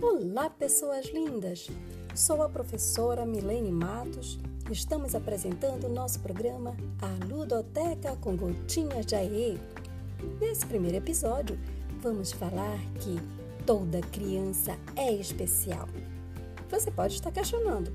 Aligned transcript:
Olá, 0.00 0.48
pessoas 0.48 1.06
lindas! 1.06 1.66
Sou 2.14 2.40
a 2.40 2.48
professora 2.48 3.26
Milene 3.26 3.72
Matos 3.72 4.38
e 4.70 4.72
estamos 4.72 5.12
apresentando 5.12 5.88
o 5.88 5.92
nosso 5.92 6.20
programa 6.20 6.76
A 7.02 7.24
Ludoteca 7.26 8.14
com 8.20 8.36
Gotinhas 8.36 9.04
de 9.04 9.16
Aê. 9.16 9.58
Nesse 10.40 10.64
primeiro 10.66 10.98
episódio, 10.98 11.58
vamos 12.00 12.30
falar 12.30 12.78
que 13.00 13.16
toda 13.66 14.00
criança 14.00 14.78
é 14.94 15.12
especial. 15.12 15.88
Você 16.70 16.92
pode 16.92 17.14
estar 17.14 17.32
questionando: 17.32 17.92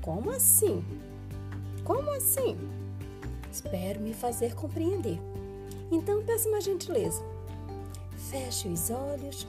como 0.00 0.30
assim? 0.30 0.82
Como 1.84 2.10
assim? 2.12 2.56
Espero 3.52 4.00
me 4.00 4.14
fazer 4.14 4.54
compreender. 4.54 5.18
Então, 5.90 6.24
peço 6.24 6.48
uma 6.48 6.62
gentileza. 6.62 7.22
Feche 8.30 8.68
os 8.68 8.88
olhos 8.88 9.46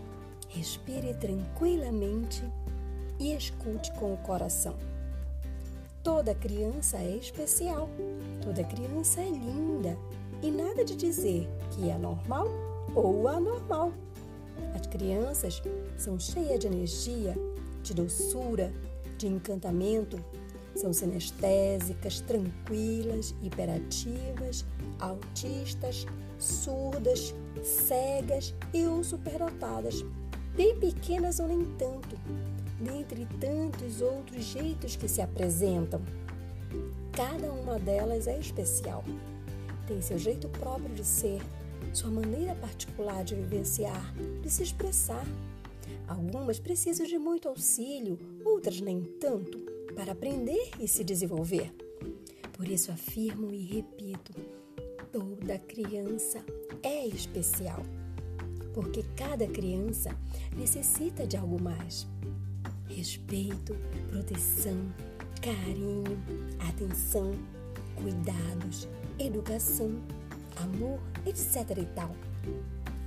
Respire 0.54 1.16
tranquilamente 1.16 2.44
e 3.20 3.34
escute 3.34 3.92
com 3.94 4.14
o 4.14 4.18
coração. 4.18 4.76
Toda 6.04 6.36
criança 6.36 6.98
é 6.98 7.18
especial, 7.18 7.90
toda 8.44 8.64
criança 8.64 9.20
é 9.20 9.30
linda 9.30 9.98
e 10.44 10.52
nada 10.52 10.86
de 10.86 10.96
dizer 10.96 11.50
que 11.72 11.90
é 11.90 11.98
normal 11.98 12.48
ou 12.94 13.28
anormal. 13.28 13.92
As 14.76 14.86
crianças 14.86 15.60
são 15.98 16.20
cheias 16.20 16.60
de 16.60 16.68
energia, 16.68 17.36
de 17.82 17.96
doçura, 17.96 18.72
de 19.18 19.26
encantamento, 19.26 20.24
são 20.76 20.94
sinestésicas, 20.94 22.20
tranquilas, 22.22 23.34
hiperativas, 23.42 24.64
autistas, 25.00 26.06
surdas, 26.38 27.34
cegas 27.64 28.54
e 28.72 28.86
ou 28.86 29.04
superdotadas 29.04 30.06
bem 30.56 30.78
pequenas 30.78 31.40
ou 31.40 31.48
nem 31.48 31.64
tanto, 31.78 32.18
dentre 32.80 33.28
tantos 33.40 34.02
outros 34.02 34.44
jeitos 34.44 34.96
que 34.96 35.08
se 35.08 35.22
apresentam. 35.22 36.02
Cada 37.12 37.52
uma 37.52 37.80
delas 37.80 38.28
é 38.28 38.40
especial. 38.40 39.04
Tem 39.88 40.02
seu 40.02 40.18
jeito 40.18 40.48
próprio 40.50 40.94
de 40.94 41.04
ser, 41.04 41.42
sua 41.94 42.10
maneira 42.10 42.56
particular 42.56 43.24
de 43.24 43.36
vivenciar, 43.36 44.14
de 44.42 44.50
se 44.50 44.64
expressar. 44.64 45.26
Algumas 46.08 46.60
precisam 46.60 47.06
de 47.06 47.18
muito 47.18 47.48
auxílio, 47.48 48.18
outras 48.44 48.80
nem 48.80 49.02
tanto, 49.02 49.60
para 49.96 50.14
aprender 50.14 50.72
e 50.80 50.88
se 50.88 51.04
desenvolver. 51.04 51.74
Por 52.54 52.68
isso 52.68 52.92
afirmo 52.92 53.54
e 53.54 53.64
repito: 53.64 54.34
toda 55.12 55.60
criança 55.60 56.44
é 56.82 57.06
especial 57.08 57.84
porque 58.74 59.04
cada 59.16 59.48
criança 59.48 60.16
necessita 60.56 61.26
de 61.26 61.38
algo 61.38 61.62
mais. 61.62 62.08
Respeito, 62.88 63.76
proteção, 64.10 64.78
carinho, 65.42 66.18
atenção, 66.70 67.34
cuidados, 67.96 68.88
educação, 69.20 70.02
amor, 70.58 71.00
etc 71.26 71.78
e 71.78 71.86
tal. 71.88 72.16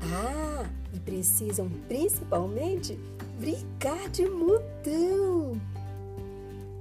Ah, 0.00 0.69
e 0.92 1.00
precisam 1.00 1.69
principalmente 1.89 2.98
brincar 3.39 4.08
de 4.11 4.28
montão. 4.28 5.61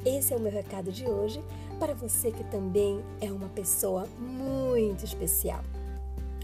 Esse 0.06 0.34
é 0.34 0.38
o 0.38 0.40
meu 0.40 0.52
recado 0.52 0.92
de 0.92 1.06
hoje 1.06 1.44
para 1.80 1.94
você 1.94 2.32
que 2.32 2.44
também 2.46 3.04
é 3.20 3.32
uma 3.32 3.50
pessoa 3.50 4.08
muito 4.20 5.04
especial. 5.04 5.64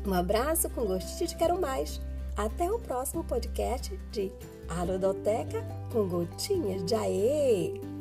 Um 0.06 0.14
abraço 0.14 0.70
com 0.70 0.86
gostinho 0.86 1.30
de 1.30 1.36
quero 1.36 1.60
mais 1.62 2.02
até 2.46 2.72
o 2.72 2.80
próximo 2.80 3.24
podcast 3.24 3.96
de 4.12 4.32
Arodoteca 4.68 5.64
com 5.92 6.08
gotinhas 6.08 6.84
de 6.86 6.96
aê! 6.96 8.01